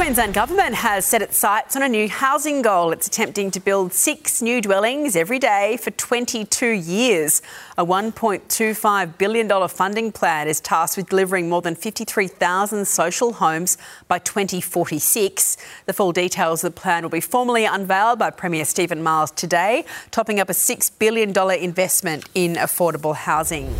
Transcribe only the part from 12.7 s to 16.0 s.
social homes by 2046. The